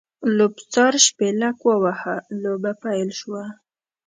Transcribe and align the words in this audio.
لوبڅار 0.37 0.93
شپېلک 1.05 1.57
ووهه؛ 1.67 2.15
لوبه 2.41 2.71
پیل 2.83 3.09
شوه. 3.19 3.43